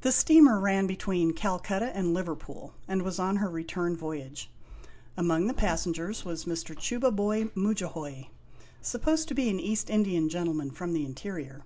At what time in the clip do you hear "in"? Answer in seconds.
11.04-11.14